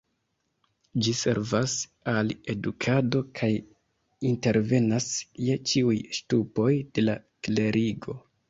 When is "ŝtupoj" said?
6.21-6.71